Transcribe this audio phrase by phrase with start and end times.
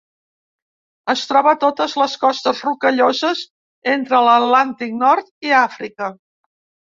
[1.13, 3.43] Es troba a totes les costes rocalloses
[3.97, 6.09] entre l'Atlàntic Nord i Àfrica.